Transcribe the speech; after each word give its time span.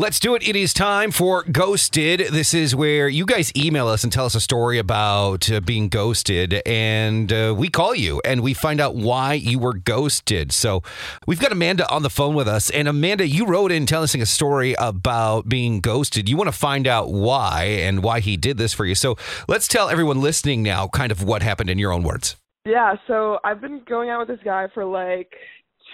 Let's 0.00 0.18
do 0.18 0.34
it. 0.34 0.48
It 0.48 0.56
is 0.56 0.72
time 0.72 1.10
for 1.10 1.42
Ghosted. 1.42 2.20
This 2.32 2.54
is 2.54 2.74
where 2.74 3.06
you 3.06 3.26
guys 3.26 3.52
email 3.54 3.86
us 3.86 4.02
and 4.02 4.10
tell 4.10 4.24
us 4.24 4.34
a 4.34 4.40
story 4.40 4.78
about 4.78 5.50
uh, 5.50 5.60
being 5.60 5.90
ghosted, 5.90 6.62
and 6.64 7.30
uh, 7.30 7.54
we 7.54 7.68
call 7.68 7.94
you 7.94 8.18
and 8.24 8.40
we 8.40 8.54
find 8.54 8.80
out 8.80 8.94
why 8.94 9.34
you 9.34 9.58
were 9.58 9.74
ghosted. 9.74 10.52
So 10.52 10.82
we've 11.26 11.38
got 11.38 11.52
Amanda 11.52 11.86
on 11.90 12.02
the 12.02 12.08
phone 12.08 12.34
with 12.34 12.48
us, 12.48 12.70
and 12.70 12.88
Amanda, 12.88 13.28
you 13.28 13.44
wrote 13.44 13.70
in 13.70 13.84
telling 13.84 14.04
us 14.04 14.14
a 14.14 14.24
story 14.24 14.74
about 14.78 15.50
being 15.50 15.82
ghosted. 15.82 16.30
You 16.30 16.38
want 16.38 16.48
to 16.48 16.58
find 16.58 16.86
out 16.86 17.12
why 17.12 17.64
and 17.64 18.02
why 18.02 18.20
he 18.20 18.38
did 18.38 18.56
this 18.56 18.72
for 18.72 18.86
you. 18.86 18.94
So 18.94 19.18
let's 19.48 19.68
tell 19.68 19.90
everyone 19.90 20.22
listening 20.22 20.62
now 20.62 20.88
kind 20.88 21.12
of 21.12 21.24
what 21.24 21.42
happened 21.42 21.68
in 21.68 21.78
your 21.78 21.92
own 21.92 22.04
words. 22.04 22.36
Yeah, 22.64 22.94
so 23.06 23.38
I've 23.44 23.60
been 23.60 23.82
going 23.86 24.08
out 24.08 24.26
with 24.26 24.34
this 24.34 24.42
guy 24.46 24.68
for 24.72 24.86
like 24.86 25.30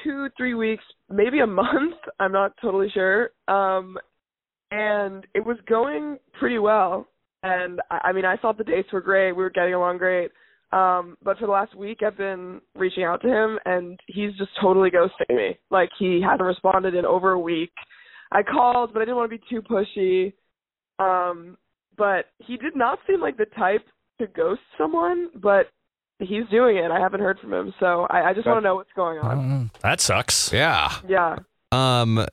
two, 0.04 0.28
three 0.36 0.54
weeks, 0.54 0.84
maybe 1.10 1.40
a 1.40 1.46
month. 1.46 1.94
I'm 2.20 2.32
not 2.32 2.52
totally 2.60 2.88
sure. 2.92 3.30
Um, 3.48 3.96
and 4.70 5.26
it 5.34 5.44
was 5.44 5.58
going 5.68 6.18
pretty 6.38 6.58
well. 6.58 7.06
And 7.42 7.80
I, 7.90 8.08
I 8.08 8.12
mean, 8.12 8.24
I 8.24 8.36
thought 8.36 8.58
the 8.58 8.64
dates 8.64 8.92
were 8.92 9.00
great. 9.00 9.32
We 9.32 9.42
were 9.42 9.50
getting 9.50 9.74
along 9.74 9.98
great. 9.98 10.30
Um, 10.72 11.16
but 11.22 11.38
for 11.38 11.46
the 11.46 11.52
last 11.52 11.74
week, 11.76 12.00
I've 12.04 12.18
been 12.18 12.60
reaching 12.74 13.04
out 13.04 13.22
to 13.22 13.28
him, 13.28 13.58
and 13.64 13.98
he's 14.08 14.32
just 14.36 14.50
totally 14.60 14.90
ghosting 14.90 15.36
me. 15.36 15.58
Like 15.70 15.90
he 15.98 16.20
hasn't 16.20 16.42
responded 16.42 16.94
in 16.94 17.04
over 17.04 17.32
a 17.32 17.38
week. 17.38 17.72
I 18.32 18.42
called, 18.42 18.92
but 18.92 19.00
I 19.00 19.04
didn't 19.04 19.16
want 19.16 19.30
to 19.30 19.38
be 19.38 19.44
too 19.48 19.62
pushy. 19.62 20.32
Um, 20.98 21.56
but 21.96 22.26
he 22.38 22.56
did 22.56 22.74
not 22.74 22.98
seem 23.06 23.20
like 23.20 23.36
the 23.36 23.46
type 23.56 23.84
to 24.20 24.26
ghost 24.26 24.60
someone, 24.76 25.28
but 25.36 25.66
he's 26.18 26.46
doing 26.50 26.76
it. 26.76 26.90
I 26.90 27.00
haven't 27.00 27.20
heard 27.20 27.38
from 27.40 27.52
him, 27.52 27.74
so 27.80 28.06
I, 28.10 28.30
I 28.30 28.34
just 28.34 28.46
want 28.46 28.58
to 28.58 28.60
know 28.62 28.74
what's 28.76 28.92
going 28.94 29.18
on. 29.18 29.70
That 29.82 30.00
sucks. 30.00 30.52
Yeah. 30.52 30.92
Yeah. 31.08 31.36
Um. 31.72 32.18
uh, 32.18 32.26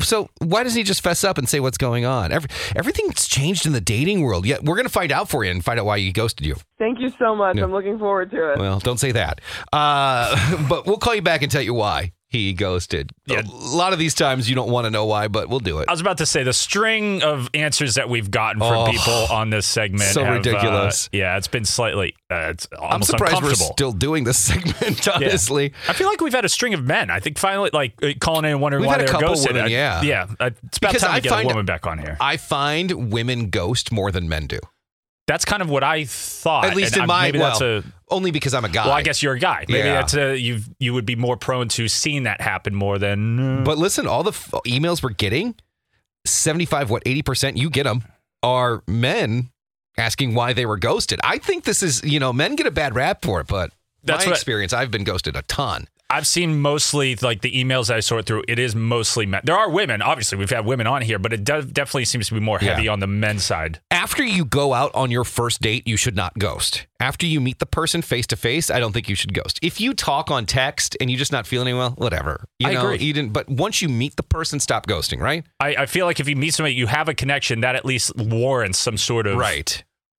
So 0.00 0.28
why 0.40 0.64
doesn't 0.64 0.76
he 0.76 0.82
just 0.82 1.00
fess 1.02 1.22
up 1.22 1.38
and 1.38 1.48
say 1.48 1.60
what's 1.60 1.78
going 1.78 2.04
on? 2.04 2.32
Every, 2.32 2.50
everything's 2.74 3.26
changed 3.28 3.66
in 3.66 3.72
the 3.72 3.80
dating 3.80 4.22
world. 4.22 4.44
Yeah, 4.46 4.56
we're 4.62 4.76
gonna 4.76 4.88
find 4.88 5.12
out 5.12 5.28
for 5.28 5.44
you 5.44 5.50
and 5.52 5.64
find 5.64 5.78
out 5.78 5.86
why 5.86 6.00
he 6.00 6.10
ghosted 6.10 6.44
you. 6.44 6.56
Thank 6.76 6.98
you 6.98 7.10
so 7.20 7.36
much. 7.36 7.56
Yeah. 7.56 7.62
I'm 7.64 7.72
looking 7.72 7.98
forward 8.00 8.32
to 8.32 8.52
it. 8.54 8.58
Well, 8.58 8.80
don't 8.80 8.98
say 8.98 9.12
that. 9.12 9.40
Uh, 9.72 10.66
but 10.68 10.86
we'll 10.86 10.98
call 10.98 11.14
you 11.14 11.22
back 11.22 11.42
and 11.42 11.52
tell 11.52 11.62
you 11.62 11.72
why 11.72 12.12
he 12.30 12.52
ghosted. 12.52 13.10
Yeah. 13.26 13.40
A 13.40 13.50
lot 13.50 13.92
of 13.94 13.98
these 13.98 14.12
times 14.14 14.50
you 14.50 14.54
don't 14.54 14.70
want 14.70 14.84
to 14.84 14.90
know 14.90 15.06
why, 15.06 15.28
but 15.28 15.48
we'll 15.48 15.60
do 15.60 15.78
it. 15.78 15.88
I 15.88 15.92
was 15.92 16.00
about 16.02 16.18
to 16.18 16.26
say 16.26 16.42
the 16.42 16.52
string 16.52 17.22
of 17.22 17.48
answers 17.54 17.94
that 17.94 18.08
we've 18.10 18.30
gotten 18.30 18.60
from 18.60 18.72
Oh, 18.88 18.90
people 18.90 19.26
on 19.34 19.48
this 19.48 19.66
segment. 19.66 20.02
so 20.12 20.22
have, 20.24 20.34
uh, 20.34 20.36
ridiculous. 20.36 21.08
yeah, 21.10 21.38
it's 21.38 21.48
been 21.48 21.64
slightly. 21.64 22.14
Uh, 22.30 22.48
it's 22.50 22.66
I'm 22.80 23.00
surprised 23.02 23.42
we're 23.42 23.54
still 23.54 23.92
doing 23.92 24.24
this 24.24 24.36
segment. 24.46 25.06
Yeah. 25.06 25.12
Honestly, 25.14 25.72
I 25.88 25.94
feel 25.94 26.06
like 26.06 26.20
we've 26.20 26.34
had 26.34 26.44
a 26.44 26.48
string 26.50 26.74
of 26.74 26.84
men. 26.84 27.10
I 27.10 27.18
think 27.20 27.38
finally, 27.38 27.70
like 27.72 27.94
uh, 28.02 28.12
calling 28.20 28.44
in 28.44 28.50
and 28.52 28.60
wondering 28.60 28.82
We've 28.82 28.88
why 28.88 28.98
they're 28.98 29.06
ghosted. 29.20 29.52
women, 29.54 29.64
I- 29.66 29.68
yeah. 29.72 30.02
yeah. 30.02 30.26
uh, 30.38 30.50
It's 30.64 30.76
about 30.78 30.88
Because 30.92 31.02
time 31.02 31.12
I 31.12 31.20
to 31.20 31.28
get 31.30 31.44
a 31.44 31.46
woman 31.46 31.64
back 31.64 31.86
on 31.86 31.98
here. 31.98 32.18
I 32.20 32.36
find 32.36 33.10
women 33.10 33.48
ghost 33.48 33.90
more 33.90 34.12
than 34.12 34.28
men 34.28 34.46
do. 34.46 34.58
That's 35.26 35.44
kind 35.44 35.60
of 35.62 35.68
what 35.70 35.82
I 35.84 36.04
thought. 36.04 36.64
At 36.66 36.76
least 36.76 36.94
and 36.94 37.04
in 37.04 37.10
I- 37.10 37.14
my 37.14 37.22
maybe 37.24 37.38
well, 37.38 37.58
that's 37.58 37.60
a. 37.62 37.84
only 38.10 38.30
because 38.30 38.54
I'm 38.54 38.64
a 38.64 38.68
guy. 38.68 38.84
Well, 38.86 38.94
I 38.94 39.02
guess 39.02 39.22
you're 39.22 39.34
a 39.34 39.38
guy. 39.38 39.64
Maybe 39.68 39.88
Yeah. 39.88 39.94
that's 39.94 40.14
a 40.14 40.36
you. 40.36 40.60
You 40.78 40.94
would 40.94 41.06
be 41.06 41.16
more 41.16 41.36
prone 41.36 41.68
to 41.70 41.88
seeing 41.88 42.22
that 42.24 42.40
happen 42.40 42.74
more 42.74 42.98
than. 42.98 43.60
uh, 43.60 43.64
But 43.64 43.78
listen, 43.78 44.06
all 44.06 44.22
the 44.22 44.30
f- 44.30 44.50
emails 44.66 45.02
we're 45.02 45.10
getting, 45.10 45.54
75, 46.24 46.90
what, 46.90 47.02
80%, 47.04 47.56
you 47.56 47.70
get 47.70 47.84
them, 47.84 48.04
are 48.42 48.82
men 48.86 49.50
asking 49.96 50.34
why 50.34 50.52
they 50.52 50.66
were 50.66 50.78
ghosted. 50.78 51.20
I 51.24 51.38
think 51.38 51.64
this 51.64 51.82
is, 51.82 52.02
you 52.04 52.20
know, 52.20 52.32
men 52.32 52.54
get 52.56 52.66
a 52.66 52.70
bad 52.70 52.94
rap 52.94 53.24
for 53.24 53.40
it, 53.40 53.46
but 53.46 53.72
That's 54.04 54.26
my 54.26 54.32
experience, 54.32 54.72
I've 54.72 54.90
been 54.90 55.04
ghosted 55.04 55.36
a 55.36 55.42
ton. 55.42 55.88
I've 56.10 56.26
seen 56.26 56.60
mostly 56.60 57.16
like 57.16 57.42
the 57.42 57.52
emails 57.52 57.88
that 57.88 57.96
I 57.98 58.00
sort 58.00 58.24
through. 58.24 58.44
It 58.48 58.58
is 58.58 58.74
mostly 58.74 59.26
men. 59.26 59.42
There 59.44 59.56
are 59.58 59.68
women, 59.68 60.00
obviously. 60.00 60.38
We've 60.38 60.48
had 60.48 60.64
women 60.64 60.86
on 60.86 61.02
here, 61.02 61.18
but 61.18 61.34
it 61.34 61.44
does, 61.44 61.66
definitely 61.66 62.06
seems 62.06 62.28
to 62.28 62.34
be 62.34 62.40
more 62.40 62.58
Yeah. 62.62 62.74
heavy 62.74 62.88
on 62.88 63.00
the 63.00 63.06
men's 63.06 63.44
side. 63.44 63.80
After 63.90 64.24
you 64.24 64.46
go 64.46 64.72
out 64.72 64.90
on 64.94 65.10
your 65.10 65.24
first 65.24 65.60
date, 65.60 65.86
you 65.86 65.98
should 65.98 66.16
not 66.16 66.38
ghost. 66.38 66.86
After 66.98 67.26
you 67.26 67.40
meet 67.42 67.58
the 67.58 67.66
person 67.66 68.00
face 68.02 68.26
to 68.28 68.36
face, 68.36 68.70
I 68.70 68.80
don't 68.80 68.92
think 68.92 69.08
you 69.08 69.14
should 69.14 69.34
ghost. 69.34 69.58
If 69.62 69.80
you 69.82 69.92
talk 69.92 70.30
on 70.30 70.46
text 70.46 70.96
and 71.00 71.10
you're 71.10 71.18
just 71.18 71.30
not 71.30 71.46
feeling 71.46 71.76
well, 71.76 71.90
whatever. 71.98 72.44
You 72.58 72.68
I 72.68 72.72
know, 72.74 72.86
agree. 72.90 73.04
You 73.04 73.12
didn't, 73.12 73.32
but 73.34 73.48
once 73.48 73.82
you 73.82 73.88
meet 73.90 74.16
the 74.16 74.22
person, 74.22 74.60
stop 74.60 74.86
ghosting, 74.86 75.20
right? 75.20 75.44
I, 75.60 75.76
I 75.76 75.86
feel 75.86 76.06
like 76.06 76.20
if 76.20 76.28
you 76.28 76.36
meet 76.36 76.54
somebody, 76.54 76.74
you 76.74 76.86
have 76.86 77.08
a 77.08 77.14
connection 77.14 77.60
that 77.60 77.76
at 77.76 77.84
least 77.84 78.12
warrants 78.16 78.78
some 78.78 78.96
sort 78.96 79.26
of 79.26 79.36
Right. 79.36 79.84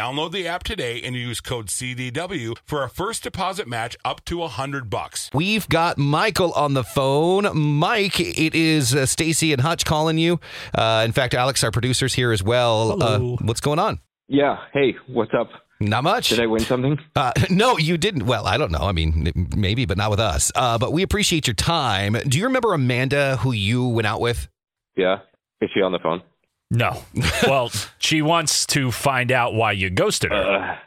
download 0.00 0.32
the 0.32 0.48
app 0.48 0.62
today 0.62 1.02
and 1.02 1.14
use 1.14 1.42
code 1.42 1.66
CDW 1.66 2.56
for 2.64 2.82
a 2.82 2.88
first 2.88 3.22
deposit 3.22 3.68
match 3.68 3.98
up 4.02 4.24
to 4.24 4.38
a 4.38 4.48
100 4.48 4.88
bucks. 4.88 5.28
We've 5.34 5.68
got 5.68 5.98
Michael 5.98 6.52
on 6.52 6.72
the 6.72 6.82
phone. 6.82 7.46
Mike, 7.54 8.18
it 8.18 8.54
is 8.54 8.94
uh, 8.94 9.00
Staci 9.00 9.52
and 9.52 9.60
Hutch 9.60 9.84
calling 9.84 10.16
you. 10.16 10.40
Uh, 10.74 11.02
in 11.04 11.12
fact, 11.12 11.34
Alex, 11.34 11.62
our 11.62 11.70
producer's 11.70 12.14
here 12.14 12.32
as 12.32 12.42
well. 12.42 12.92
Hello. 12.92 13.34
Uh, 13.34 13.44
what's 13.44 13.60
going 13.60 13.78
on? 13.78 14.00
Yeah. 14.26 14.56
Hey, 14.72 14.96
what's 15.06 15.34
up? 15.34 15.50
Not 15.80 16.04
much. 16.04 16.30
Did 16.30 16.40
I 16.40 16.46
win 16.46 16.60
something? 16.60 16.98
Uh, 17.14 17.32
no, 17.50 17.76
you 17.76 17.98
didn't. 17.98 18.24
Well, 18.24 18.46
I 18.46 18.56
don't 18.56 18.72
know. 18.72 18.78
I 18.78 18.92
mean, 18.92 19.50
maybe, 19.54 19.84
but 19.84 19.98
not 19.98 20.08
with 20.10 20.20
us. 20.20 20.50
Uh, 20.54 20.78
but 20.78 20.94
we 20.94 21.02
appreciate 21.02 21.46
your 21.46 21.54
time. 21.54 22.14
Do 22.14 22.38
you 22.38 22.44
remember 22.44 22.72
Amanda, 22.72 23.36
who 23.36 23.52
you 23.52 23.86
went 23.86 24.06
out 24.06 24.22
with? 24.22 24.48
Yeah. 24.96 25.18
Is 25.60 25.68
she 25.74 25.82
on 25.82 25.92
the 25.92 25.98
phone? 25.98 26.22
No. 26.70 27.02
well, 27.46 27.70
she 27.98 28.22
wants 28.22 28.66
to 28.66 28.90
find 28.90 29.32
out 29.32 29.54
why 29.54 29.72
you 29.72 29.90
ghosted 29.90 30.30
her. 30.32 30.78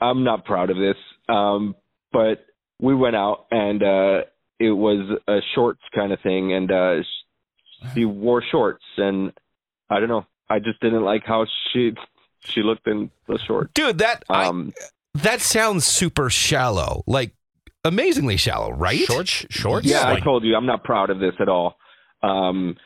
Uh, 0.00 0.04
I'm 0.04 0.24
not 0.24 0.44
proud 0.44 0.70
of 0.70 0.76
this. 0.76 0.96
Um, 1.28 1.74
but 2.12 2.44
we 2.80 2.94
went 2.94 3.16
out 3.16 3.46
and 3.50 3.82
uh, 3.82 4.22
it 4.58 4.70
was 4.70 5.18
a 5.28 5.38
shorts 5.54 5.82
kind 5.94 6.12
of 6.12 6.20
thing, 6.20 6.52
and 6.52 6.70
uh, 6.70 6.96
she 7.94 8.04
wore 8.04 8.42
shorts, 8.50 8.84
and 8.96 9.32
I 9.88 10.00
don't 10.00 10.08
know. 10.08 10.26
I 10.48 10.58
just 10.58 10.80
didn't 10.80 11.02
like 11.04 11.24
how 11.24 11.46
she 11.72 11.92
she 12.40 12.62
looked 12.62 12.86
in 12.86 13.10
the 13.26 13.38
shorts. 13.46 13.70
Dude, 13.74 13.98
that 13.98 14.24
I, 14.28 14.46
Um, 14.46 14.72
that 15.14 15.40
sounds 15.40 15.86
super 15.86 16.30
shallow. 16.30 17.02
Like 17.06 17.32
amazingly 17.84 18.36
shallow, 18.36 18.72
right? 18.72 18.98
Shorts? 18.98 19.46
Shorts? 19.50 19.86
yeah, 19.86 20.08
I 20.08 20.20
told 20.20 20.44
you 20.44 20.54
I'm 20.56 20.66
not 20.66 20.84
proud 20.84 21.10
of 21.10 21.20
this 21.20 21.34
at 21.40 21.48
all. 21.48 21.76
Um, 22.22 22.76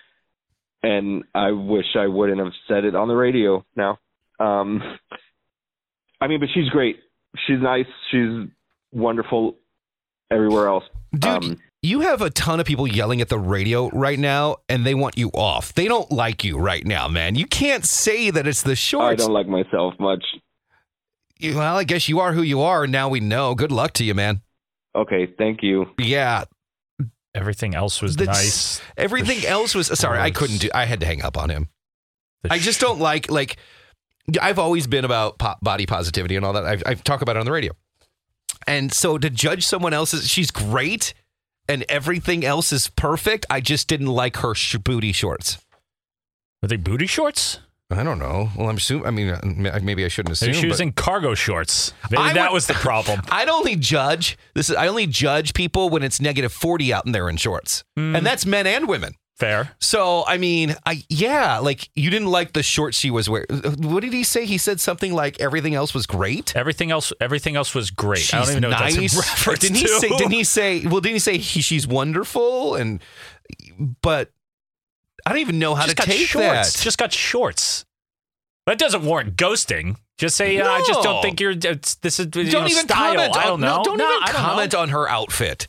and 0.84 1.25
I 1.34 1.50
wish 1.53 1.87
I 1.97 2.06
wouldn't 2.06 2.38
have 2.38 2.53
said 2.69 2.85
it 2.85 2.94
on 2.94 3.09
the 3.09 3.14
radio 3.17 3.64
now. 3.75 3.99
Um, 4.38 4.82
I 6.20 6.26
mean, 6.29 6.41
but 6.41 6.49
she's 6.55 6.69
great. 6.69 6.99
She's 7.47 7.61
nice. 7.61 7.87
She's 8.11 8.49
wonderful 8.93 9.56
everywhere 10.31 10.69
else. 10.69 10.85
Dude, 11.12 11.25
Um, 11.25 11.56
you 11.82 12.00
have 12.00 12.23
a 12.23 12.31
ton 12.31 12.61
of 12.61 12.67
people 12.67 12.87
yelling 12.87 13.20
at 13.20 13.29
the 13.29 13.38
radio 13.38 13.88
right 13.91 14.19
now 14.19 14.56
and 14.69 14.87
they 14.87 14.94
want 14.94 15.19
you 15.19 15.29
off. 15.35 15.75
They 15.75 15.87
don't 15.87 16.11
like 16.11 16.44
you 16.44 16.59
right 16.59 16.85
now, 16.87 17.09
man. 17.09 17.35
You 17.35 17.47
can't 17.47 17.85
say 17.85 18.31
that 18.31 18.47
it's 18.47 18.62
the 18.62 18.76
shorts. 18.76 19.23
I 19.23 19.25
don't 19.26 19.35
like 19.35 19.49
myself 19.49 19.94
much. 19.99 20.25
Well, 21.43 21.76
I 21.76 21.85
guess 21.85 22.09
you 22.09 22.20
are 22.20 22.32
who 22.32 22.43
you 22.43 22.61
are. 22.62 22.85
and 22.85 22.93
Now 22.93 23.09
we 23.09 23.20
know. 23.20 23.55
Good 23.55 23.73
luck 23.73 23.93
to 23.94 24.05
you, 24.05 24.14
man. 24.14 24.41
Okay, 24.94 25.26
thank 25.37 25.62
you. 25.62 25.87
Yeah. 25.99 26.44
Everything 27.35 27.75
else 27.75 28.01
was 28.01 28.17
The- 28.17 28.27
nice. 28.27 28.81
Everything 28.97 29.41
The 29.41 29.49
else 29.49 29.75
was 29.75 29.87
sorry. 29.99 30.21
I 30.21 30.31
couldn't 30.31 30.59
do. 30.59 30.71
I 30.75 30.85
had 30.85 31.01
to 31.01 31.07
hang 31.07 31.23
up 31.23 31.37
on 31.37 31.51
him. 31.51 31.69
I 32.49 32.59
just 32.59 32.81
don't 32.81 33.01
like 33.01 33.31
like. 33.31 33.57
I've 34.41 34.59
always 34.59 34.87
been 34.87 35.05
about 35.05 35.39
po- 35.39 35.57
body 35.61 35.85
positivity 35.87 36.37
and 36.37 36.45
all 36.47 36.53
that. 36.55 36.65
I've, 36.65 36.83
I've 36.87 37.05
talked 37.05 37.23
about 37.23 37.37
it 37.37 37.41
on 37.41 37.47
the 37.47 37.53
radio, 37.53 37.73
and 38.67 38.93
so 38.93 39.19
to 39.19 39.29
judge 39.31 39.67
someone 39.67 39.93
else's, 39.93 40.29
she's 40.29 40.51
great, 40.51 41.13
and 41.69 41.85
everything 41.89 42.45
else 42.45 42.73
is 42.73 42.89
perfect. 42.89 43.45
I 43.51 43.61
just 43.61 43.89
didn't 43.89 44.07
like 44.07 44.37
her 44.39 44.55
sh- 44.55 44.77
booty 44.77 45.13
shorts. 45.13 45.59
Are 46.63 46.69
they 46.69 46.77
booty 46.77 47.07
shorts? 47.07 47.59
I 47.91 48.03
don't 48.03 48.19
know. 48.19 48.49
Well, 48.57 48.69
I'm 48.71 48.77
assuming. 48.77 49.07
I 49.07 49.11
mean, 49.11 49.29
uh, 49.29 49.79
maybe 49.83 50.05
I 50.05 50.09
shouldn't 50.09 50.33
assume. 50.33 50.49
Maybe 50.51 50.61
she 50.61 50.67
was 50.67 50.81
in 50.81 50.93
cargo 50.93 51.35
shorts. 51.35 51.93
Maybe 52.11 52.23
I 52.23 52.33
that 52.33 52.51
would- 52.51 52.55
was 52.55 52.67
the 52.67 52.75
problem. 52.75 53.21
I'd 53.31 53.49
only 53.49 53.77
judge 53.77 54.39
this. 54.55 54.71
Is, 54.71 54.77
I 54.77 54.89
only 54.89 55.07
judge 55.07 55.53
people 55.55 55.91
when 55.91 56.03
it's 56.03 56.21
negative 56.21 56.53
forty 56.53 56.93
out 56.93 57.05
and 57.05 57.15
they're 57.15 57.29
in 57.29 57.37
shorts, 57.37 57.85
Hmm. 57.97 58.17
and 58.17 58.25
that's 58.27 58.47
men 58.47 58.67
and 58.67 58.89
women. 58.89 59.15
Fair. 59.37 59.73
So 59.81 60.25
I 60.27 60.39
mean, 60.39 60.77
I 60.87 61.03
yeah, 61.11 61.59
like 61.59 61.91
you 61.95 62.09
didn't 62.09 62.29
like 62.29 62.53
the 62.53 62.63
shorts 62.63 62.97
she 62.99 63.11
was 63.11 63.29
wearing. 63.29 63.47
What 63.79 64.01
did 64.01 64.13
he 64.13 64.23
say? 64.25 64.47
He 64.47 64.59
said 64.59 64.81
something 64.81 65.13
like 65.13 65.41
everything 65.41 65.75
else 65.75 65.93
was 65.93 66.07
great. 66.07 66.55
Everything 66.57 66.91
else, 66.93 67.13
everything 67.21 67.55
else 67.57 67.75
was 67.75 67.91
great. 67.91 68.21
She's 68.21 68.33
I 68.35 68.39
don't 68.43 68.51
even 68.51 68.61
know 68.63 68.71
nice. 68.71 68.95
what 68.95 69.01
that's 69.03 69.15
in 69.15 69.19
reference 69.19 69.59
didn't 69.61 69.77
he 69.77 69.83
to. 69.87 69.99
say? 70.01 70.09
Didn't 70.09 70.31
he 70.31 70.45
say? 70.45 70.87
Well, 70.87 71.01
didn't 71.01 71.17
he 71.17 71.19
say 71.19 71.39
he, 71.39 71.61
she's 71.63 71.85
wonderful? 71.87 72.77
And 72.77 73.03
but 74.03 74.31
I 75.26 75.31
don't 75.31 75.41
even 75.41 75.59
know 75.59 75.75
how 75.75 75.85
just 75.85 75.97
to 75.97 76.03
take 76.05 76.26
shorts. 76.29 76.75
that. 76.76 76.82
Just 76.82 76.99
got 76.99 77.12
shorts. 77.12 77.85
That 78.67 78.79
doesn't 78.79 79.05
warrant 79.05 79.37
ghosting. 79.37 79.97
Just 80.17 80.37
say, 80.37 80.59
uh, 80.59 80.69
I 80.69 80.82
just 80.87 81.03
don't 81.03 81.23
think 81.23 81.41
you're. 81.41 81.53
It's, 81.53 81.97
this 81.97 82.21
is 82.21 82.26
don't 82.29 82.44
know, 82.50 82.67
even 82.67 82.85
style. 82.85 83.15
comment. 83.15 83.37
I 83.37 83.44
don't 83.44 83.61
know. 83.61 83.79
No, 83.79 83.85
don't 83.85 83.99
No, 83.99 84.17
even 84.17 84.29
comment 84.29 84.73
know. 84.73 84.81
on 84.81 84.88
her 84.91 85.09
outfit. 85.09 85.69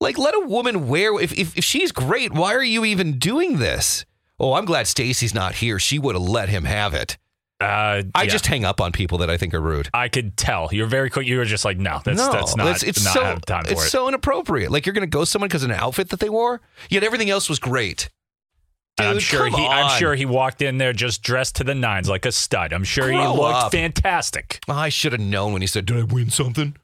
Like, 0.00 0.18
let 0.18 0.34
a 0.34 0.40
woman 0.40 0.88
wear. 0.88 1.18
If, 1.20 1.32
if 1.38 1.56
if 1.56 1.64
she's 1.64 1.92
great, 1.92 2.32
why 2.32 2.54
are 2.54 2.64
you 2.64 2.84
even 2.84 3.18
doing 3.18 3.58
this? 3.58 4.04
Oh, 4.38 4.54
I'm 4.54 4.64
glad 4.64 4.86
Staci's 4.86 5.34
not 5.34 5.56
here. 5.56 5.78
She 5.78 5.98
would 5.98 6.14
have 6.14 6.22
let 6.22 6.48
him 6.48 6.64
have 6.64 6.94
it. 6.94 7.16
Uh, 7.58 8.02
I 8.14 8.24
yeah. 8.24 8.26
just 8.26 8.46
hang 8.46 8.66
up 8.66 8.82
on 8.82 8.92
people 8.92 9.18
that 9.18 9.30
I 9.30 9.38
think 9.38 9.54
are 9.54 9.60
rude. 9.60 9.88
I 9.94 10.08
could 10.08 10.36
tell. 10.36 10.68
You're 10.72 10.86
very 10.86 11.08
quick. 11.08 11.26
You 11.26 11.38
were 11.38 11.46
just 11.46 11.64
like, 11.64 11.78
no, 11.78 12.00
that's 12.04 12.18
no, 12.18 12.30
that's 12.30 12.54
not. 12.54 12.68
it's, 12.68 12.82
it's 12.82 13.04
not 13.04 13.14
so 13.14 13.36
time 13.46 13.64
for 13.64 13.72
it's 13.72 13.86
it. 13.86 13.88
so 13.88 14.08
inappropriate. 14.08 14.70
Like 14.70 14.84
you're 14.84 14.92
gonna 14.92 15.06
go 15.06 15.24
someone 15.24 15.48
because 15.48 15.62
of 15.62 15.70
an 15.70 15.76
outfit 15.76 16.10
that 16.10 16.20
they 16.20 16.28
wore, 16.28 16.60
yet 16.90 17.02
everything 17.02 17.30
else 17.30 17.48
was 17.48 17.58
great. 17.58 18.10
Dude, 18.96 19.06
I'm 19.06 19.18
sure 19.18 19.46
he. 19.46 19.66
I'm 19.66 19.98
sure 19.98 20.14
he 20.14 20.24
walked 20.24 20.62
in 20.62 20.78
there 20.78 20.92
just 20.94 21.22
dressed 21.22 21.56
to 21.56 21.64
the 21.64 21.74
nines 21.74 22.08
like 22.08 22.24
a 22.24 22.32
stud. 22.32 22.72
I'm 22.72 22.84
sure 22.84 23.10
he 23.10 23.18
looked 23.18 23.54
up. 23.54 23.72
fantastic. 23.72 24.60
I 24.68 24.88
should 24.88 25.12
have 25.12 25.20
known 25.20 25.52
when 25.52 25.60
he 25.60 25.66
said, 25.66 25.84
"Did 25.86 25.98
I 25.98 26.02
win 26.04 26.30
something?" 26.30 26.74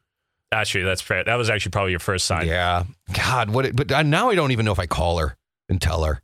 Actually, 0.52 0.84
that's 0.84 1.00
fair. 1.00 1.24
That 1.24 1.36
was 1.36 1.48
actually 1.48 1.70
probably 1.70 1.92
your 1.92 2.00
first 2.00 2.26
sign. 2.26 2.46
Yeah. 2.46 2.84
God, 3.14 3.48
what? 3.48 3.64
It, 3.64 3.74
but 3.74 3.88
now 4.04 4.28
I 4.28 4.34
don't 4.34 4.50
even 4.52 4.66
know 4.66 4.72
if 4.72 4.78
I 4.78 4.84
call 4.84 5.16
her 5.18 5.36
and 5.70 5.80
tell 5.80 6.04
her 6.04 6.20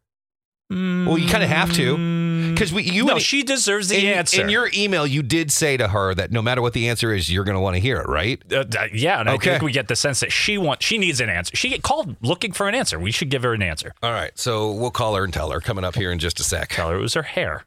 Well, 0.71 1.17
you 1.17 1.27
kinda 1.27 1.47
have 1.47 1.73
to, 1.73 1.97
mm, 1.97 2.38
because 2.59 2.73
we 2.73 2.83
you 2.83 3.05
no, 3.05 3.15
in- 3.15 3.21
she 3.21 3.43
deserves 3.43 3.89
the 3.89 3.99
in, 3.99 4.15
answer. 4.19 4.43
in 4.43 4.49
your 4.49 4.69
email 4.75 5.07
you 5.07 5.23
did 5.23 5.51
say 5.53 5.77
to 5.77 5.89
her 5.89 6.15
that 6.15 6.33
no 6.33 6.43
matter 6.43 6.61
what 6.63 6.73
the 6.73 6.89
answer 6.89 7.13
is, 7.13 7.31
you're 7.31 7.45
going 7.45 7.55
to 7.57 7.61
want 7.61 7.77
to 7.77 7.81
hear 7.81 7.99
it, 7.99 8.09
right? 8.09 8.43
Uh, 8.53 8.65
uh, 8.79 8.87
yeah, 8.93 9.21
and 9.21 9.29
Okay. 9.29 9.51
I 9.51 9.53
think 9.55 9.63
we 9.63 9.73
get 9.73 9.89
the 9.89 9.97
sense 9.97 10.21
that 10.21 10.33
she 10.33 10.59
wants, 10.59 10.85
she 10.85 10.99
needs 10.99 11.21
an 11.21 11.29
answer. 11.29 11.55
She 11.57 11.69
get 11.69 11.83
called 11.83 12.17
looking 12.23 12.53
for 12.53 12.69
an 12.69 12.75
answer. 12.75 12.99
We 12.99 13.13
should 13.13 13.31
give 13.31 13.43
her 13.43 13.55
an 13.55 13.63
answer. 13.63 13.93
All 14.03 14.13
right, 14.13 14.33
so 14.39 14.73
we'll 14.73 14.91
call 14.91 15.15
her 15.15 15.25
and 15.25 15.33
tell 15.33 15.51
her 15.51 15.61
coming 15.61 15.85
up 15.85 15.95
here 15.95 16.11
in 16.13 16.19
just 16.19 16.41
a 16.41 16.43
sec. 16.45 16.71
Tell 16.71 16.89
her 16.91 16.97
it 16.97 17.01
was 17.03 17.15
her 17.15 17.23
hair. 17.23 17.65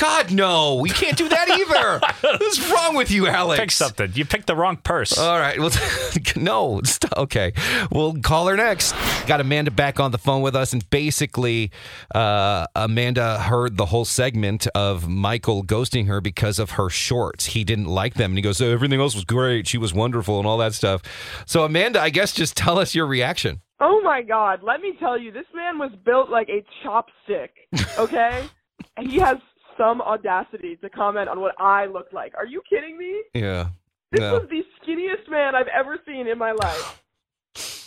God, 0.00 0.32
no, 0.32 0.76
we 0.76 0.88
can't 0.88 1.14
do 1.14 1.28
that 1.28 1.50
either. 1.50 2.00
What's 2.38 2.70
wrong 2.70 2.96
with 2.96 3.10
you, 3.10 3.26
Alex? 3.26 3.60
Pick 3.60 3.70
something. 3.70 4.10
You 4.14 4.24
picked 4.24 4.46
the 4.46 4.56
wrong 4.56 4.78
purse. 4.78 5.18
All 5.18 5.38
right. 5.38 5.58
Well, 5.58 5.70
no. 6.36 6.80
Stop. 6.84 7.18
Okay. 7.18 7.52
We'll 7.92 8.14
call 8.14 8.46
her 8.46 8.56
next. 8.56 8.94
Got 9.26 9.42
Amanda 9.42 9.70
back 9.70 10.00
on 10.00 10.10
the 10.10 10.16
phone 10.16 10.40
with 10.40 10.56
us, 10.56 10.72
and 10.72 10.88
basically, 10.88 11.70
uh, 12.14 12.66
Amanda 12.74 13.40
heard 13.40 13.76
the 13.76 13.84
whole 13.84 14.06
segment 14.06 14.66
of 14.68 15.06
Michael 15.06 15.62
ghosting 15.62 16.06
her 16.06 16.22
because 16.22 16.58
of 16.58 16.70
her 16.72 16.88
shorts. 16.88 17.44
He 17.44 17.62
didn't 17.62 17.84
like 17.84 18.14
them, 18.14 18.30
and 18.30 18.38
he 18.38 18.42
goes, 18.42 18.58
"Oh, 18.62 18.70
"Everything 18.70 19.00
else 19.00 19.14
was 19.14 19.26
great. 19.26 19.68
She 19.68 19.76
was 19.76 19.92
wonderful, 19.92 20.38
and 20.38 20.46
all 20.46 20.56
that 20.58 20.72
stuff." 20.72 21.02
So, 21.44 21.64
Amanda, 21.64 22.00
I 22.00 22.08
guess 22.08 22.32
just 22.32 22.56
tell 22.56 22.78
us 22.78 22.94
your 22.94 23.06
reaction. 23.06 23.60
Oh 23.80 24.00
my 24.02 24.22
God! 24.22 24.62
Let 24.62 24.80
me 24.80 24.94
tell 24.98 25.18
you, 25.18 25.30
this 25.30 25.46
man 25.54 25.78
was 25.78 25.90
built 26.06 26.30
like 26.30 26.48
a 26.48 26.64
chopstick. 26.82 27.50
Okay, 27.98 28.46
he 29.00 29.18
has 29.18 29.36
some 29.80 30.00
audacity 30.02 30.76
to 30.76 30.90
comment 30.90 31.28
on 31.28 31.40
what 31.40 31.54
I 31.58 31.86
look 31.86 32.08
like. 32.12 32.32
Are 32.36 32.44
you 32.46 32.60
kidding 32.68 32.98
me? 32.98 33.22
Yeah. 33.34 33.68
This 34.12 34.20
Yeah. 34.20 34.32
was 34.32 34.46
the 34.50 34.62
skinniest 34.82 35.28
man 35.30 35.54
I've 35.54 35.68
ever 35.68 35.98
seen 36.06 36.26
in 36.26 36.36
my 36.38 36.52
life. 36.52 37.02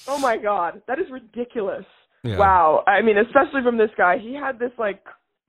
Oh 0.07 0.17
my 0.17 0.37
God, 0.37 0.81
that 0.87 0.97
is 0.99 1.05
ridiculous. 1.11 1.85
Yeah. 2.23 2.37
Wow. 2.37 2.83
I 2.87 3.01
mean, 3.01 3.17
especially 3.17 3.61
from 3.63 3.77
this 3.77 3.91
guy, 3.97 4.17
he 4.17 4.33
had 4.33 4.57
this 4.59 4.71
like 4.77 5.03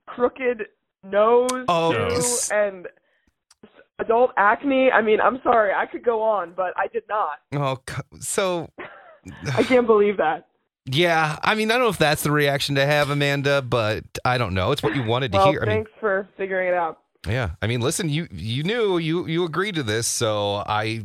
crooked 0.07 0.67
nose 1.03 1.65
Oh, 1.67 1.91
too, 1.93 2.15
s- 2.15 2.51
and 2.51 2.87
adult 3.99 4.31
acne. 4.37 4.91
I 4.91 5.01
mean, 5.01 5.19
I'm 5.21 5.39
sorry, 5.43 5.73
I 5.73 5.85
could 5.85 6.03
go 6.03 6.21
on, 6.21 6.53
but 6.55 6.73
I 6.77 6.87
did 6.87 7.03
not. 7.09 7.39
Oh, 7.53 7.77
so 8.19 8.69
I 9.55 9.63
can't 9.63 9.87
believe 9.87 10.17
that. 10.17 10.47
Yeah. 10.85 11.37
I 11.43 11.55
mean, 11.55 11.69
I 11.71 11.75
don't 11.75 11.83
know 11.83 11.89
if 11.89 11.97
that's 11.97 12.23
the 12.23 12.31
reaction 12.31 12.75
to 12.75 12.85
have, 12.85 13.09
Amanda, 13.09 13.61
but 13.61 14.03
I 14.23 14.37
don't 14.37 14.53
know. 14.53 14.71
It's 14.71 14.83
what 14.83 14.95
you 14.95 15.03
wanted 15.03 15.31
to 15.33 15.37
Well, 15.39 15.51
hear. 15.51 15.61
I 15.63 15.65
mean, 15.65 15.75
thanks 15.77 15.91
for 15.99 16.27
figuring 16.37 16.67
it 16.69 16.73
out. 16.75 16.99
Yeah, 17.27 17.51
I 17.61 17.65
mean, 17.67 17.81
listen, 17.81 18.07
you 18.09 18.27
you 18.31 18.61
knew 18.63 18.99
you 18.99 19.25
you 19.25 19.45
agreed 19.45 19.75
to 19.75 19.83
this, 19.83 20.05
so 20.05 20.63
I 20.67 21.03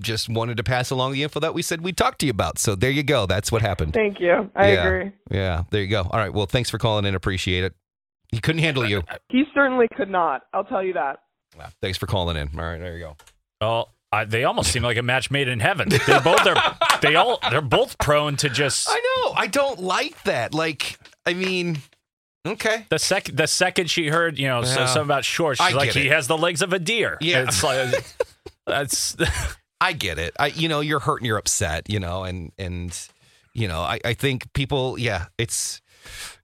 just 0.00 0.28
wanted 0.28 0.56
to 0.56 0.64
pass 0.64 0.90
along 0.90 1.12
the 1.12 1.22
info 1.22 1.38
that 1.40 1.54
we 1.54 1.62
said 1.62 1.82
we'd 1.82 1.96
talk 1.96 2.18
to 2.18 2.26
you 2.26 2.30
about. 2.30 2.58
So 2.58 2.74
there 2.74 2.90
you 2.90 3.02
go. 3.04 3.26
That's 3.26 3.52
what 3.52 3.62
happened. 3.62 3.92
Thank 3.94 4.18
you. 4.18 4.50
I 4.56 4.72
Yeah. 4.72 4.84
agree. 4.84 5.12
Yeah, 5.30 5.62
there 5.70 5.80
you 5.82 5.86
go. 5.88 6.08
All 6.10 6.18
right. 6.18 6.32
Well, 6.32 6.46
thanks 6.46 6.70
for 6.70 6.78
calling 6.78 7.04
in. 7.04 7.14
Appreciate 7.14 7.62
it. 7.62 7.74
He 8.32 8.40
couldn't 8.40 8.62
handle 8.62 8.84
you. 8.88 9.02
He 9.28 9.44
certainly 9.54 9.86
could 9.96 10.10
not. 10.10 10.42
I'll 10.52 10.64
tell 10.64 10.82
you 10.82 10.94
that. 10.94 11.20
Yeah, 11.56 11.68
Thanks 11.80 11.98
for 11.98 12.06
calling 12.06 12.36
in. 12.36 12.48
All 12.58 12.64
right, 12.64 12.78
there 12.78 12.96
you 12.96 13.04
go. 13.04 13.16
Well, 13.60 13.90
I, 14.12 14.24
they 14.24 14.44
almost 14.44 14.72
seem 14.72 14.82
like 14.82 14.96
a 14.96 15.02
match 15.02 15.30
made 15.30 15.46
in 15.48 15.60
heaven. 15.60 15.88
They 15.88 15.98
both 16.18 16.46
are. 16.46 16.76
They 17.00 17.14
all. 17.14 17.38
They're 17.48 17.60
both 17.60 17.96
prone 17.98 18.36
to 18.38 18.48
just. 18.50 18.88
I 18.90 18.94
know. 19.24 19.32
I 19.34 19.46
don't 19.46 19.78
like 19.80 20.20
that. 20.24 20.52
Like, 20.52 20.98
I 21.24 21.34
mean, 21.34 21.78
okay. 22.46 22.86
The 22.90 22.98
second, 22.98 23.36
the 23.36 23.46
second 23.46 23.88
she 23.88 24.08
heard, 24.08 24.36
you 24.38 24.48
know, 24.48 24.64
so, 24.64 24.80
Yeah. 24.80 24.86
something 24.86 25.02
about 25.04 25.24
shorts, 25.24 25.60
I 25.60 25.68
she's 25.68 25.76
like, 25.76 25.92
get 25.92 26.02
he 26.02 26.08
it. 26.08 26.12
has 26.12 26.26
the 26.26 26.36
legs 26.36 26.60
of 26.60 26.72
a 26.72 26.78
deer. 26.80 27.18
Yeah. 27.20 27.44
it's 27.44 27.62
like 27.62 28.04
that's. 28.66 29.16
I 29.80 29.92
get 29.94 30.18
it. 30.18 30.34
I, 30.38 30.48
you 30.48 30.68
know, 30.68 30.80
you're 30.80 31.00
hurt 31.00 31.20
and 31.20 31.26
you're 31.26 31.38
upset. 31.38 31.88
You 31.88 32.00
know, 32.00 32.24
and 32.24 32.50
and 32.58 32.98
you 33.54 33.68
know, 33.68 33.80
I 33.80 34.00
I 34.04 34.14
think 34.14 34.52
people. 34.54 34.98
Yeah, 34.98 35.26
it's. 35.38 35.80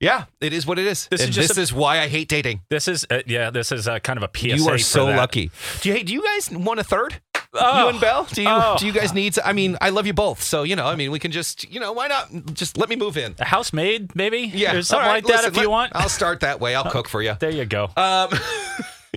Yeah, 0.01 0.27
it 0.43 0.53
is 0.53 0.67
what 0.67 0.79
it 0.79 0.87
is. 0.87 1.09
This 1.11 1.21
is 1.23 1.27
and 1.29 1.35
just 1.35 1.49
this 1.49 1.59
a- 1.59 1.61
is 1.63 1.73
why 1.73 2.01
I 2.01 2.09
hate 2.09 2.29
dating. 2.29 2.61
This 2.69 2.89
is 2.89 3.07
uh, 3.11 3.23
yeah. 3.27 3.49
This 3.51 3.73
is 3.73 3.89
uh, 3.89 3.99
kind 4.01 4.19
of 4.19 4.23
a 4.23 4.31
PSA. 4.39 4.49
you 4.57 4.69
are 4.69 4.73
for 4.73 4.79
so 4.79 5.07
that. 5.07 5.17
lucky. 5.17 5.51
Do 5.81 5.89
you, 5.89 5.95
hey, 5.95 6.03
do 6.03 6.13
you 6.13 6.23
guys 6.23 6.51
want 6.51 6.79
a 6.79 6.85
third? 6.85 7.21
Oh. 7.59 7.83
you 7.85 7.89
and 7.91 8.01
Belle? 8.01 8.25
Do 8.33 8.43
you 8.43 8.49
Oh. 8.49 8.77
do 8.79 8.87
you 8.87 8.93
guys 8.93 9.13
need? 9.15 9.35
To, 9.35 9.47
I 9.47 9.53
mean, 9.53 9.77
I 9.81 9.91
love 9.91 10.07
you 10.07 10.13
both, 10.15 10.43
so 10.43 10.63
you 10.63 10.77
know. 10.77 10.87
I 10.87 10.97
mean, 10.97 11.11
we 11.11 11.19
can 11.19 11.31
just 11.33 11.71
you 11.71 11.81
know 11.81 11.93
why 11.93 12.09
not 12.09 12.29
just 12.55 12.77
let 12.77 12.89
me 12.89 12.97
move 12.97 13.17
in. 13.17 13.35
A 13.39 13.45
housemaid, 13.45 14.15
maybe. 14.15 14.51
Yeah, 14.55 14.75
or 14.75 14.83
something 14.83 15.07
right, 15.07 15.15
like 15.15 15.27
that 15.27 15.45
listen, 15.45 15.55
if 15.55 15.61
you 15.63 15.71
want. 15.71 15.93
I'll 15.95 16.09
start 16.09 16.41
that 16.41 16.61
way. 16.61 16.75
I'll 16.75 16.91
cook 16.91 17.09
for 17.09 17.23
you. 17.23 17.35
there 17.41 17.51
you 17.51 17.65
go. 17.65 17.89
Um, 17.97 18.31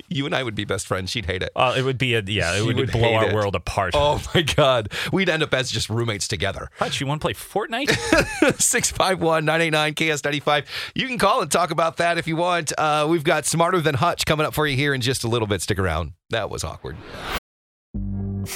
you 0.07 0.25
and 0.25 0.33
I 0.35 0.43
would 0.43 0.55
be 0.55 0.65
best 0.65 0.87
friends. 0.87 1.11
She'd 1.11 1.25
hate 1.25 1.43
it. 1.43 1.51
Well, 1.55 1.73
it 1.73 1.81
would 1.83 1.97
be 1.97 2.15
a 2.15 2.21
yeah. 2.21 2.55
It 2.57 2.65
would, 2.65 2.75
would 2.77 2.91
blow 2.91 3.13
our 3.15 3.29
it. 3.29 3.33
world 3.33 3.55
apart. 3.55 3.93
Oh 3.95 4.21
my 4.33 4.41
God, 4.41 4.91
we'd 5.11 5.29
end 5.29 5.43
up 5.43 5.53
as 5.53 5.69
just 5.71 5.89
roommates 5.89 6.27
together. 6.27 6.69
What, 6.77 6.99
you 6.99 7.07
want 7.07 7.21
to 7.21 7.25
play 7.25 7.33
Fortnite? 7.33 7.89
651 8.61 9.45
989 9.45 9.93
KS95. 9.95 10.65
You 10.95 11.07
can 11.07 11.17
call 11.17 11.41
and 11.41 11.51
talk 11.51 11.71
about 11.71 11.97
that 11.97 12.17
if 12.17 12.27
you 12.27 12.35
want. 12.35 12.71
Uh, 12.77 13.07
we've 13.09 13.23
got 13.23 13.45
Smarter 13.45 13.81
Than 13.81 13.95
Hutch 13.95 14.25
coming 14.25 14.45
up 14.45 14.53
for 14.53 14.65
you 14.67 14.75
here 14.75 14.93
in 14.93 15.01
just 15.01 15.23
a 15.23 15.27
little 15.27 15.47
bit. 15.47 15.61
Stick 15.61 15.79
around. 15.79 16.13
That 16.29 16.49
was 16.49 16.63
awkward. 16.63 16.95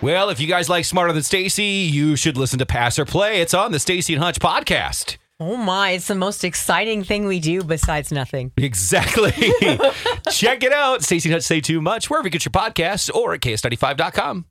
Well, 0.00 0.30
if 0.30 0.38
you 0.38 0.46
guys 0.46 0.68
like 0.68 0.84
Smarter 0.84 1.12
Than 1.12 1.22
Staci, 1.22 1.90
you 1.90 2.14
should 2.14 2.36
listen 2.36 2.60
to 2.60 2.66
Pass 2.66 3.00
or 3.00 3.04
Play. 3.04 3.40
It's 3.40 3.52
on 3.52 3.72
the 3.72 3.78
Staci 3.78 4.14
and 4.14 4.22
Hutch 4.22 4.38
podcast. 4.38 5.16
Oh 5.40 5.56
my, 5.56 5.90
it's 5.90 6.06
the 6.06 6.14
most 6.14 6.44
exciting 6.44 7.02
thing 7.02 7.26
we 7.26 7.40
do 7.40 7.64
besides 7.64 8.12
nothing. 8.12 8.52
Exactly. 8.56 9.32
Check 10.30 10.62
it 10.62 10.72
out. 10.72 11.00
Staci 11.00 11.24
and 11.26 11.34
Hutch 11.34 11.42
say 11.42 11.60
too 11.60 11.80
much 11.80 12.08
wherever 12.10 12.26
you 12.28 12.30
get 12.30 12.44
your 12.44 12.52
podcasts 12.52 13.12
or 13.12 13.34
at 13.34 13.40
ks95.com. 13.40 14.46